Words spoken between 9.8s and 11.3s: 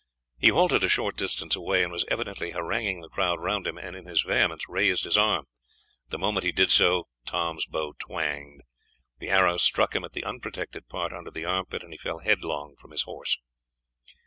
him at the unprotected part under